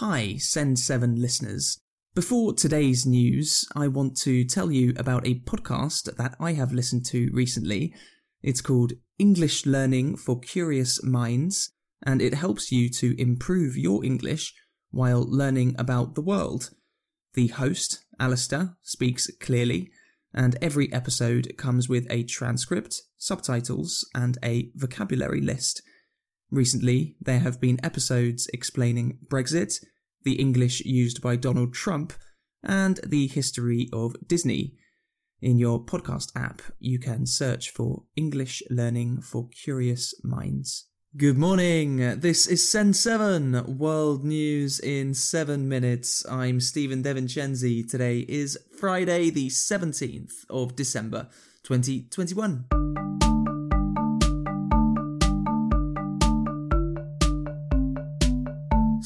Hi, 0.00 0.36
Send 0.38 0.78
7 0.78 1.20
listeners. 1.20 1.78
Before 2.14 2.54
today's 2.54 3.04
news, 3.04 3.68
I 3.76 3.88
want 3.88 4.16
to 4.22 4.44
tell 4.44 4.72
you 4.72 4.94
about 4.96 5.26
a 5.26 5.40
podcast 5.40 6.16
that 6.16 6.36
I 6.40 6.54
have 6.54 6.72
listened 6.72 7.04
to 7.08 7.28
recently. 7.34 7.92
It's 8.42 8.62
called 8.62 8.94
English 9.18 9.66
Learning 9.66 10.16
for 10.16 10.40
Curious 10.40 11.04
Minds, 11.04 11.72
and 12.02 12.22
it 12.22 12.32
helps 12.32 12.72
you 12.72 12.88
to 12.88 13.14
improve 13.20 13.76
your 13.76 14.02
English 14.02 14.54
while 14.90 15.26
learning 15.28 15.76
about 15.78 16.14
the 16.14 16.22
world. 16.22 16.70
The 17.34 17.48
host, 17.48 18.02
Alistair, 18.18 18.78
speaks 18.80 19.30
clearly, 19.38 19.90
and 20.32 20.56
every 20.62 20.90
episode 20.94 21.58
comes 21.58 21.90
with 21.90 22.06
a 22.08 22.22
transcript, 22.22 23.02
subtitles, 23.18 24.08
and 24.14 24.38
a 24.42 24.70
vocabulary 24.76 25.42
list. 25.42 25.82
Recently, 26.50 27.14
there 27.20 27.38
have 27.38 27.60
been 27.60 27.78
episodes 27.84 28.48
explaining 28.52 29.18
Brexit, 29.28 29.84
the 30.24 30.32
English 30.32 30.80
used 30.80 31.22
by 31.22 31.36
Donald 31.36 31.72
Trump, 31.72 32.12
and 32.64 32.98
the 33.06 33.28
history 33.28 33.88
of 33.92 34.16
Disney. 34.26 34.74
In 35.40 35.58
your 35.58 35.78
podcast 35.78 36.32
app, 36.34 36.60
you 36.80 36.98
can 36.98 37.24
search 37.24 37.70
for 37.70 38.02
English 38.16 38.64
Learning 38.68 39.20
for 39.20 39.48
Curious 39.48 40.12
Minds. 40.24 40.88
Good 41.16 41.38
morning. 41.38 42.18
This 42.18 42.48
is 42.48 42.70
Send 42.70 42.96
7 42.96 43.78
World 43.78 44.24
News 44.24 44.80
in 44.80 45.14
7 45.14 45.68
minutes. 45.68 46.26
I'm 46.28 46.60
Stephen 46.60 47.02
DeVincenzi. 47.04 47.88
Today 47.88 48.26
is 48.28 48.58
Friday, 48.76 49.30
the 49.30 49.48
17th 49.48 50.32
of 50.50 50.74
December, 50.74 51.28
2021. 51.62 52.89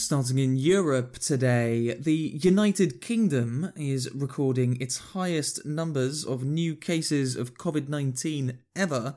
Starting 0.00 0.38
in 0.38 0.56
Europe 0.56 1.18
today, 1.18 1.92
the 1.92 2.38
United 2.40 3.02
Kingdom 3.02 3.70
is 3.76 4.08
recording 4.14 4.80
its 4.80 5.12
highest 5.12 5.66
numbers 5.66 6.24
of 6.24 6.42
new 6.42 6.74
cases 6.74 7.36
of 7.36 7.52
COVID 7.52 7.90
19 7.90 8.58
ever. 8.74 9.14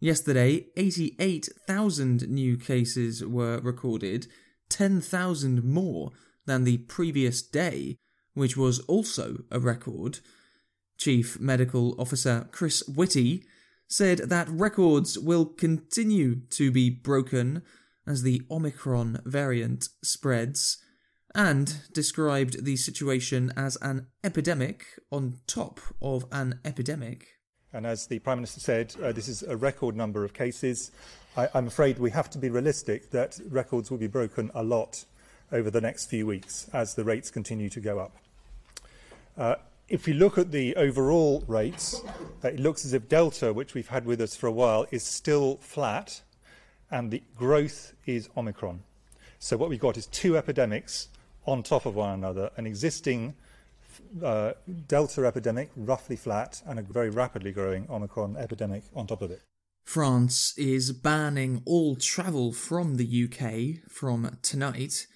Yesterday, 0.00 0.68
88,000 0.74 2.30
new 2.30 2.56
cases 2.56 3.26
were 3.26 3.60
recorded, 3.60 4.26
10,000 4.70 5.62
more 5.62 6.12
than 6.46 6.64
the 6.64 6.78
previous 6.78 7.42
day, 7.42 7.98
which 8.32 8.56
was 8.56 8.78
also 8.88 9.44
a 9.50 9.60
record. 9.60 10.20
Chief 10.96 11.38
Medical 11.38 11.94
Officer 12.00 12.48
Chris 12.52 12.82
Whitty 12.88 13.44
said 13.86 14.30
that 14.30 14.48
records 14.48 15.18
will 15.18 15.44
continue 15.44 16.36
to 16.52 16.70
be 16.70 16.88
broken 16.88 17.62
as 18.06 18.22
the 18.22 18.42
Omicron 18.50 19.20
variant 19.24 19.88
spreads, 20.02 20.78
and 21.34 21.82
described 21.92 22.64
the 22.64 22.76
situation 22.76 23.52
as 23.56 23.76
an 23.82 24.06
epidemic 24.24 24.86
on 25.12 25.38
top 25.46 25.80
of 26.00 26.24
an 26.32 26.60
epidemic. 26.64 27.26
And 27.72 27.86
as 27.86 28.06
the 28.06 28.20
Prime 28.20 28.38
Minister 28.38 28.60
said, 28.60 28.94
uh, 29.02 29.12
this 29.12 29.28
is 29.28 29.42
a 29.42 29.56
record 29.56 29.96
number 29.96 30.24
of 30.24 30.32
cases. 30.32 30.90
I, 31.36 31.48
I'm 31.52 31.66
afraid 31.66 31.98
we 31.98 32.10
have 32.10 32.30
to 32.30 32.38
be 32.38 32.48
realistic 32.48 33.10
that 33.10 33.38
records 33.50 33.90
will 33.90 33.98
be 33.98 34.06
broken 34.06 34.50
a 34.54 34.62
lot 34.62 35.04
over 35.52 35.70
the 35.70 35.82
next 35.82 36.06
few 36.06 36.26
weeks 36.26 36.70
as 36.72 36.94
the 36.94 37.04
rates 37.04 37.30
continue 37.30 37.68
to 37.68 37.80
go 37.80 37.98
up. 37.98 38.16
Uh, 39.36 39.56
if 39.88 40.08
you 40.08 40.14
look 40.14 40.38
at 40.38 40.50
the 40.50 40.74
overall 40.76 41.44
rates, 41.46 42.00
it 42.42 42.58
looks 42.58 42.84
as 42.84 42.92
if 42.92 43.08
Delta, 43.08 43.52
which 43.52 43.74
we've 43.74 43.88
had 43.88 44.06
with 44.06 44.20
us 44.20 44.34
for 44.34 44.46
a 44.46 44.52
while, 44.52 44.86
is 44.90 45.04
still 45.04 45.58
flat 45.58 46.22
and 46.90 47.10
the 47.10 47.22
growth 47.36 47.94
is 48.06 48.28
Omicron. 48.36 48.82
So 49.38 49.56
what 49.56 49.68
we've 49.68 49.80
got 49.80 49.96
is 49.96 50.06
two 50.06 50.36
epidemics 50.36 51.08
on 51.46 51.62
top 51.62 51.86
of 51.86 51.94
one 51.94 52.14
another, 52.14 52.50
an 52.56 52.66
existing 52.66 53.34
uh, 54.22 54.52
Delta 54.88 55.26
epidemic, 55.26 55.70
roughly 55.76 56.16
flat, 56.16 56.62
and 56.66 56.78
a 56.78 56.82
very 56.82 57.10
rapidly 57.10 57.52
growing 57.52 57.86
Omicron 57.90 58.36
epidemic 58.36 58.84
on 58.94 59.06
top 59.06 59.22
of 59.22 59.30
it. 59.30 59.42
France 59.84 60.52
is 60.58 60.92
banning 60.92 61.62
all 61.64 61.94
travel 61.94 62.52
from 62.52 62.96
the 62.96 63.24
UK 63.24 63.88
from 63.90 64.38
tonight. 64.42 65.06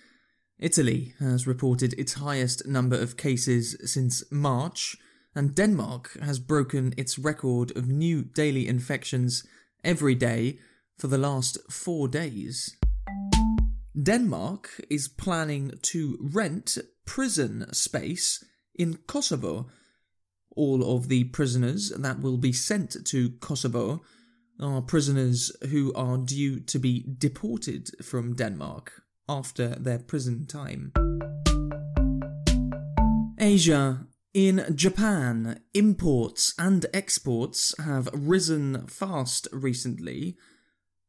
Italy 0.58 1.14
has 1.18 1.46
reported 1.46 1.92
its 1.94 2.14
highest 2.14 2.66
number 2.66 2.96
of 2.96 3.16
cases 3.16 3.76
since 3.84 4.22
March, 4.30 4.96
and 5.34 5.54
Denmark 5.54 6.16
has 6.22 6.38
broken 6.38 6.94
its 6.96 7.18
record 7.18 7.76
of 7.76 7.88
new 7.88 8.22
daily 8.22 8.68
infections 8.68 9.44
every 9.82 10.14
day 10.14 10.58
for 11.00 11.06
the 11.06 11.18
last 11.18 11.58
four 11.70 12.08
days. 12.08 12.76
Denmark 14.00 14.84
is 14.90 15.08
planning 15.08 15.72
to 15.80 16.18
rent 16.20 16.76
prison 17.06 17.72
space 17.72 18.44
in 18.74 18.98
Kosovo. 19.06 19.68
All 20.54 20.94
of 20.94 21.08
the 21.08 21.24
prisoners 21.24 21.90
that 21.96 22.20
will 22.20 22.36
be 22.36 22.52
sent 22.52 23.06
to 23.06 23.30
Kosovo 23.40 24.02
are 24.60 24.82
prisoners 24.82 25.50
who 25.70 25.92
are 25.94 26.18
due 26.18 26.60
to 26.60 26.78
be 26.78 27.06
deported 27.16 27.90
from 28.04 28.34
Denmark 28.34 29.02
after 29.26 29.68
their 29.68 29.98
prison 29.98 30.46
time. 30.46 30.92
Asia. 33.38 34.06
In 34.32 34.64
Japan, 34.76 35.60
imports 35.74 36.54
and 36.56 36.86
exports 36.94 37.74
have 37.80 38.08
risen 38.12 38.86
fast 38.86 39.48
recently 39.50 40.36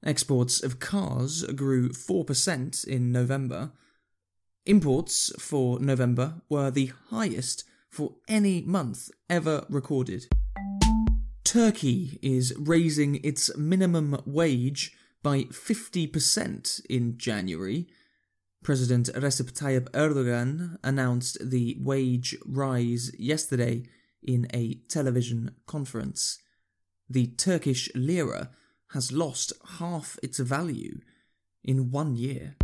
Exports 0.03 0.63
of 0.63 0.79
cars 0.79 1.43
grew 1.43 1.89
4% 1.89 2.87
in 2.87 3.11
November. 3.11 3.71
Imports 4.65 5.31
for 5.37 5.79
November 5.79 6.41
were 6.49 6.71
the 6.71 6.91
highest 7.09 7.65
for 7.87 8.15
any 8.27 8.61
month 8.61 9.11
ever 9.29 9.65
recorded. 9.69 10.25
Turkey 11.43 12.17
is 12.23 12.53
raising 12.57 13.23
its 13.23 13.55
minimum 13.55 14.19
wage 14.25 14.91
by 15.21 15.43
50% 15.43 16.85
in 16.89 17.17
January. 17.19 17.87
President 18.63 19.07
Recep 19.13 19.51
Tayyip 19.51 19.89
Erdogan 19.91 20.77
announced 20.83 21.37
the 21.41 21.77
wage 21.79 22.35
rise 22.45 23.11
yesterday 23.19 23.83
in 24.23 24.47
a 24.51 24.75
television 24.87 25.51
conference. 25.67 26.39
The 27.09 27.27
Turkish 27.27 27.89
lira 27.93 28.51
has 28.93 29.11
lost 29.11 29.53
half 29.79 30.17
its 30.21 30.39
value 30.39 30.99
in 31.63 31.91
one 31.91 32.15
year. 32.15 32.55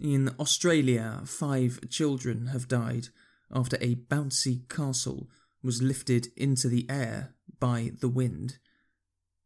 In 0.00 0.30
Australia, 0.38 1.22
five 1.24 1.80
children 1.90 2.48
have 2.48 2.68
died 2.68 3.08
after 3.52 3.76
a 3.80 3.96
bouncy 3.96 4.68
castle 4.68 5.28
was 5.62 5.82
lifted 5.82 6.28
into 6.36 6.68
the 6.68 6.86
air 6.88 7.34
by 7.58 7.90
the 8.00 8.08
wind. 8.08 8.58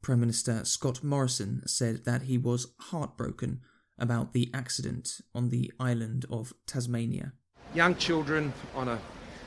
Prime 0.02 0.20
Minister 0.20 0.64
Scott 0.64 1.02
Morrison 1.02 1.62
said 1.66 2.04
that 2.04 2.22
he 2.22 2.36
was 2.36 2.74
heartbroken 2.78 3.60
about 3.98 4.32
the 4.32 4.50
accident 4.52 5.20
on 5.34 5.48
the 5.48 5.72
island 5.78 6.26
of 6.28 6.52
Tasmania. 6.66 7.32
Young 7.74 7.94
children 7.94 8.52
on 8.74 8.88
a, 8.88 8.98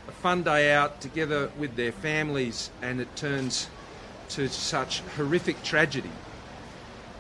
a 0.08 0.12
fun 0.12 0.44
day 0.44 0.72
out 0.72 1.02
together 1.02 1.52
with 1.60 1.76
their 1.76 1.92
families, 1.92 2.72
and 2.82 3.00
it 3.00 3.14
turns 3.16 3.68
to 4.30 4.48
such 4.50 5.02
horrific 5.18 5.62
tragedy 5.64 6.12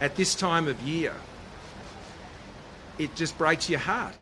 at 0.01 0.15
this 0.15 0.35
time 0.35 0.67
of 0.67 0.79
year, 0.81 1.13
it 2.97 3.15
just 3.15 3.37
breaks 3.37 3.69
your 3.69 3.79
heart. 3.79 4.15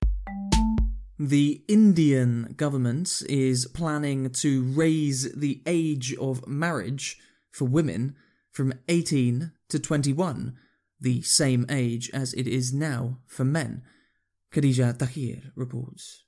The 1.19 1.63
Indian 1.67 2.53
government 2.57 3.21
is 3.29 3.65
planning 3.67 4.31
to 4.31 4.63
raise 4.63 5.31
the 5.33 5.61
age 5.65 6.13
of 6.15 6.47
marriage 6.47 7.17
for 7.51 7.65
women 7.65 8.15
from 8.51 8.73
18 8.87 9.51
to 9.69 9.79
21, 9.79 10.57
the 10.99 11.21
same 11.21 11.65
age 11.69 12.09
as 12.13 12.33
it 12.33 12.47
is 12.47 12.73
now 12.73 13.19
for 13.27 13.45
men. 13.45 13.83
Khadija 14.51 14.97
Tahir 14.97 15.51
reports. 15.55 16.23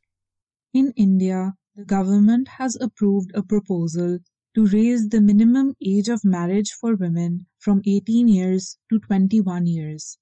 In 0.74 0.92
India, 0.96 1.54
the 1.76 1.86
government 1.86 2.48
has 2.58 2.78
approved 2.80 3.32
a 3.36 3.44
proposal 3.44 4.20
to 4.56 4.66
raise 4.68 5.10
the 5.10 5.20
minimum 5.20 5.76
age 5.86 6.08
of 6.08 6.24
marriage 6.24 6.72
for 6.72 6.96
women 6.96 7.46
from 7.60 7.82
18 7.86 8.30
years 8.30 8.78
to 8.90 9.00
21 9.00 9.68
years. 9.68 10.18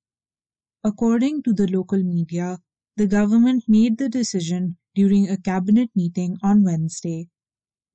According 0.84 1.44
to 1.44 1.54
the 1.54 1.68
local 1.68 2.04
media, 2.04 2.60
the 2.98 3.08
government 3.08 3.64
made 3.68 3.98
the 3.98 4.10
decision 4.10 4.78
during 4.96 5.30
a 5.30 5.38
cabinet 5.38 5.92
meeting 5.96 6.38
on 6.42 6.64
Wednesday. 6.64 7.30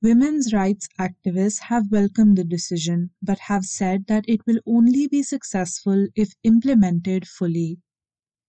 Women's 0.01 0.53
rights 0.53 0.89
activists 1.01 1.59
have 1.59 1.91
welcomed 1.91 2.39
the 2.39 2.45
decision 2.45 3.11
but 3.21 3.41
have 3.41 3.65
said 3.65 4.07
that 4.07 4.25
it 4.29 4.47
will 4.47 4.61
only 4.65 5.09
be 5.09 5.25
successful 5.25 6.07
if 6.15 6.37
implemented 6.45 7.27
fully. 7.27 7.81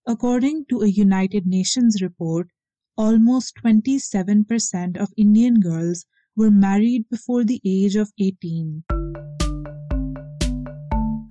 According 0.06 0.66
to 0.66 0.82
a 0.82 0.88
United 0.88 1.44
Nations 1.44 2.00
report, 2.00 2.50
almost 2.96 3.56
27% 3.56 4.96
of 4.96 5.12
Indian 5.16 5.58
girls 5.58 6.06
were 6.36 6.50
married 6.50 7.08
before 7.10 7.44
the 7.44 7.60
age 7.64 7.96
of 7.96 8.12
18. 8.18 8.84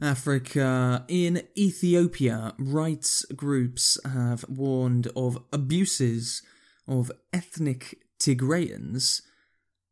Africa. 0.01 1.05
In 1.07 1.43
Ethiopia, 1.57 2.53
rights 2.57 3.25
groups 3.35 3.97
have 4.05 4.43
warned 4.49 5.07
of 5.15 5.37
abuses 5.53 6.41
of 6.87 7.11
ethnic 7.31 7.99
Tigrayans. 8.19 9.21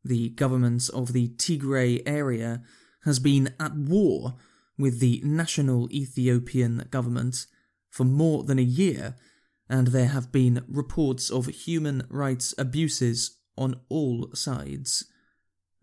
The 0.03 0.29
government 0.29 0.89
of 0.93 1.13
the 1.13 1.29
Tigray 1.29 2.01
area 2.05 2.63
has 3.03 3.19
been 3.19 3.53
at 3.59 3.75
war 3.75 4.35
with 4.77 4.99
the 4.99 5.21
national 5.23 5.87
Ethiopian 5.91 6.87
government 6.89 7.45
for 7.89 8.03
more 8.03 8.43
than 8.43 8.59
a 8.59 8.63
year, 8.63 9.15
and 9.69 9.87
there 9.87 10.07
have 10.07 10.31
been 10.31 10.63
reports 10.67 11.29
of 11.29 11.45
human 11.47 12.07
rights 12.09 12.53
abuses 12.57 13.36
on 13.57 13.79
all 13.89 14.29
sides. 14.33 15.05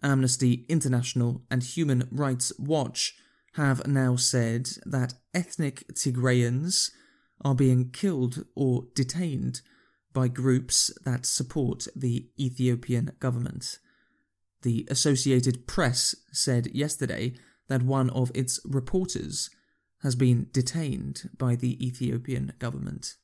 Amnesty 0.03 0.67
International 0.69 1.43
and 1.50 1.62
Human 1.62 2.09
Rights 2.11 2.53
Watch 2.59 3.15
have 3.55 3.87
now 3.87 4.17
said 4.17 4.69
that 4.85 5.15
ethnic 5.32 5.85
Tigrayans 5.93 6.91
are 7.44 7.55
being 7.55 7.91
killed 7.91 8.44
or 8.55 8.85
detained 8.94 9.61
by 10.12 10.29
groups 10.29 10.91
that 11.05 11.26
support 11.26 11.87
the 11.97 12.29
Ethiopian 12.38 13.12
government. 13.21 13.79
The 14.62 14.87
Associated 14.91 15.67
Press 15.67 16.15
said 16.32 16.69
yesterday 16.75 17.35
that 17.69 17.82
one 17.82 18.11
of 18.11 18.31
its 18.35 18.61
reporters 18.65 19.50
has 20.03 20.15
been 20.15 20.49
detained 20.53 21.31
by 21.38 21.56
the 21.56 21.85
Ethiopian 21.85 22.53
government. 22.59 23.15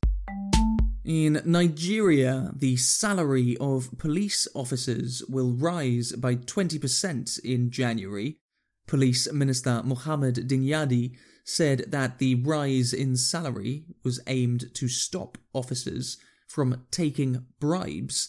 In 1.05 1.41
Nigeria, 1.47 2.50
the 2.55 2.76
salary 2.76 3.56
of 3.58 3.91
police 3.97 4.47
officers 4.55 5.23
will 5.29 5.52
rise 5.52 6.12
by 6.12 6.35
20% 6.37 7.38
in 7.41 7.70
January. 7.70 8.37
Police 8.87 9.32
Minister 9.32 9.82
Mohammed 9.82 10.47
Dingyadi 10.47 11.17
said 11.43 11.87
that 11.88 12.19
the 12.19 12.35
rise 12.35 12.93
in 12.93 13.17
salary 13.17 13.85
was 14.05 14.20
aimed 14.26 14.75
to 14.75 14.88
stop 14.88 15.38
officers 15.55 16.19
from 16.47 16.85
taking 16.91 17.46
bribes 17.61 18.29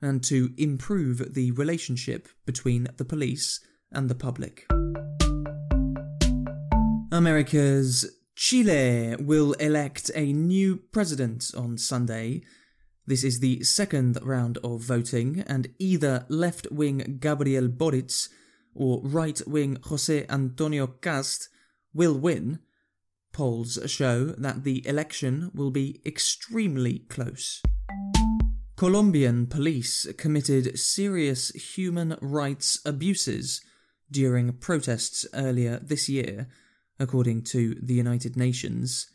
and 0.00 0.24
to 0.24 0.54
improve 0.56 1.34
the 1.34 1.50
relationship 1.50 2.28
between 2.46 2.88
the 2.96 3.04
police 3.04 3.60
and 3.92 4.08
the 4.08 4.14
public. 4.14 4.66
America's 7.12 8.10
Chile 8.36 9.16
will 9.18 9.54
elect 9.54 10.10
a 10.14 10.30
new 10.30 10.76
president 10.76 11.52
on 11.56 11.78
Sunday. 11.78 12.42
This 13.06 13.24
is 13.24 13.40
the 13.40 13.64
second 13.64 14.18
round 14.22 14.58
of 14.62 14.82
voting, 14.82 15.42
and 15.46 15.68
either 15.78 16.26
left 16.28 16.70
wing 16.70 17.16
Gabriel 17.18 17.66
Boric 17.66 18.28
or 18.74 19.00
right 19.02 19.40
wing 19.46 19.78
Jose 19.84 20.26
Antonio 20.28 20.86
Kast 20.86 21.48
will 21.94 22.18
win. 22.18 22.58
Polls 23.32 23.78
show 23.86 24.26
that 24.26 24.64
the 24.64 24.86
election 24.86 25.50
will 25.54 25.70
be 25.70 26.02
extremely 26.04 26.98
close. 27.08 27.62
Colombian 28.76 29.46
police 29.46 30.06
committed 30.18 30.78
serious 30.78 31.48
human 31.54 32.18
rights 32.20 32.80
abuses 32.84 33.62
during 34.10 34.52
protests 34.52 35.26
earlier 35.32 35.78
this 35.78 36.06
year 36.10 36.48
according 36.98 37.42
to 37.42 37.74
the 37.80 37.94
United 37.94 38.36
Nations. 38.36 39.08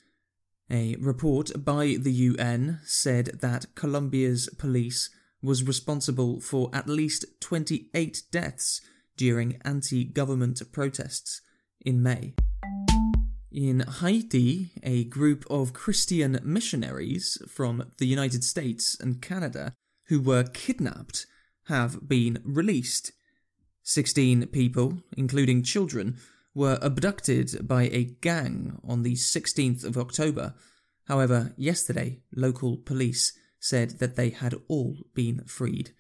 A 0.70 0.96
report 1.00 1.52
by 1.66 1.98
the 2.00 2.12
UN 2.12 2.80
said 2.86 3.40
that 3.42 3.76
Colombia's 3.76 4.50
police 4.58 5.10
was 5.42 5.64
responsible 5.64 6.40
for 6.40 6.70
at 6.74 6.88
least 6.88 7.26
28 7.42 8.24
deaths 8.32 8.82
during 9.18 9.60
anti 9.66 10.04
government 10.04 10.62
protests 10.72 11.42
in 11.86 12.02
May. 12.02 12.34
In 13.52 13.82
Haiti, 13.82 14.72
a 14.82 15.04
group 15.06 15.44
of 15.50 15.74
Christian 15.74 16.40
missionaries 16.42 17.38
from 17.50 17.92
the 17.98 18.08
United 18.08 18.46
States 18.46 18.96
and 19.00 19.22
Canada 19.22 19.74
who 20.08 20.22
were 20.22 20.44
kidnapped 20.44 21.26
have 21.66 22.08
been 22.08 22.42
released. 22.46 23.12
16 23.84 24.48
people, 24.48 25.04
including 25.18 25.64
children, 25.64 26.18
were 26.54 26.80
abducted 26.82 27.68
by 27.68 27.84
a 27.84 28.04
gang 28.22 28.80
on 28.88 29.04
the 29.04 29.14
16th 29.14 29.84
of 29.84 29.98
October. 29.98 30.54
However, 31.08 31.54
yesterday, 31.58 32.22
local 32.36 32.78
police 32.78 33.34
said 33.60 34.00
that 34.00 34.16
they 34.16 34.30
had 34.30 34.56
all 34.68 34.98
been 35.14 35.44
freed, 35.46 35.92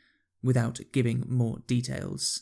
without 0.44 0.80
giving 0.92 1.24
more 1.28 1.60
details. 1.68 2.42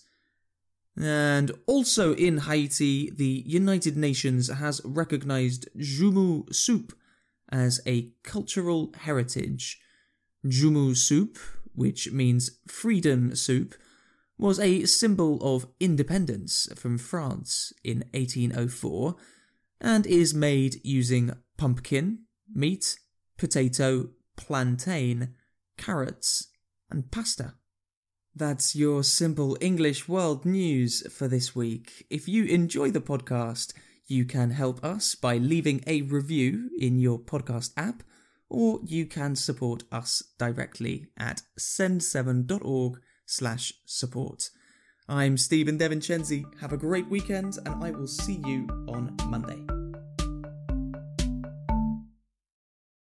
And 0.98 1.52
also 1.66 2.14
in 2.14 2.40
Haiti, 2.40 3.10
the 3.12 3.44
United 3.46 3.96
Nations 3.96 4.50
has 4.50 4.82
recognized 4.84 5.68
Joumou 5.78 6.54
soup 6.54 6.94
as 7.52 7.80
a 7.86 8.12
cultural 8.24 8.94
heritage. 8.98 9.80
Joumou 10.46 10.96
soup, 10.96 11.38
which 11.74 12.12
means 12.12 12.60
freedom 12.68 13.36
soup, 13.36 13.76
was 14.40 14.58
a 14.60 14.86
symbol 14.86 15.38
of 15.42 15.68
independence 15.82 16.68
from 16.76 16.98
France 16.98 17.74
in 17.84 18.06
1804 18.14 19.16
and 19.82 20.08
is 20.08 20.34
made 20.34 20.80
using 20.84 21.32
pumpkin, 21.58 22.20
meat, 22.54 22.98
potato, 23.38 24.10
plantain, 24.38 25.36
carrots, 25.78 26.48
and 26.90 27.12
pasta. 27.12 27.56
That's 28.34 28.76
your 28.76 29.04
simple 29.04 29.58
English 29.60 30.08
world 30.08 30.46
news 30.46 31.06
for 31.12 31.28
this 31.28 31.54
week. 31.54 32.06
If 32.10 32.30
you 32.30 32.46
enjoy 32.46 32.92
the 32.92 33.02
podcast, 33.02 33.74
you 34.08 34.24
can 34.24 34.52
help 34.52 34.84
us 34.84 35.16
by 35.16 35.38
leaving 35.38 35.84
a 35.86 36.04
review 36.04 36.70
in 36.80 36.98
your 36.98 37.20
podcast 37.20 37.72
app, 37.76 38.04
or 38.50 38.80
you 38.86 39.06
can 39.06 39.36
support 39.36 39.84
us 39.92 40.24
directly 40.38 41.08
at 41.18 41.42
send7.org 41.60 43.02
slash 43.30 43.74
support. 43.86 44.50
I'm 45.08 45.38
Stephen 45.38 45.78
DeVincenzi. 45.78 46.46
Have 46.60 46.74
a 46.74 46.78
great 46.78 47.08
weekend, 47.10 47.58
and 47.66 47.84
I 47.84 47.92
will 47.92 48.08
see 48.08 48.42
you 48.46 48.68
on 48.88 49.16
Monday. 49.28 49.79